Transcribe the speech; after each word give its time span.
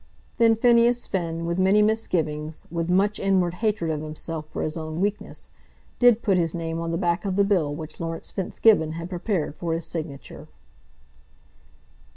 Then 0.37 0.55
Phineas 0.55 1.05
Finn 1.05 1.45
with 1.45 1.59
many 1.59 1.83
misgivings, 1.83 2.65
with 2.71 2.89
much 2.89 3.19
inward 3.19 3.53
hatred 3.53 3.91
of 3.91 4.01
himself 4.01 4.47
for 4.47 4.63
his 4.63 4.75
own 4.75 4.99
weakness, 4.99 5.51
did 5.99 6.23
put 6.23 6.39
his 6.39 6.55
name 6.55 6.79
on 6.81 6.89
the 6.89 6.97
back 6.97 7.23
of 7.23 7.35
the 7.35 7.43
bill 7.43 7.75
which 7.75 7.99
Laurence 7.99 8.31
Fitzgibbon 8.31 8.93
had 8.93 9.11
prepared 9.11 9.55
for 9.55 9.73
his 9.73 9.85
signature. 9.85 10.47